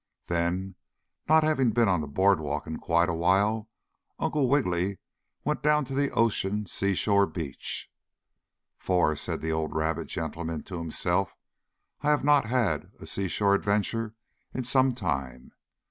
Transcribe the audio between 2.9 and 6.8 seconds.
a while, Uncle Wiggily went down to the ocean